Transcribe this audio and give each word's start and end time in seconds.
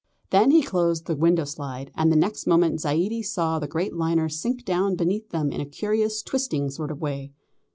Then 0.31 0.49
he 0.49 0.63
closed 0.63 1.05
the 1.05 1.15
window 1.15 1.43
slide, 1.45 1.91
and 1.93 2.11
the 2.11 2.15
next 2.15 2.47
moment 2.47 2.79
Zaidie 2.81 3.21
saw 3.21 3.59
the 3.59 3.67
great 3.67 3.93
liner 3.93 4.29
sink 4.29 4.65
down 4.65 4.95
beneath 4.95 5.29
them 5.29 5.51
in 5.51 5.61
a 5.61 5.65
curious 5.67 6.23
twisting 6.23 6.71
sort 6.71 6.89
of 6.89 6.99
way. 7.03 7.33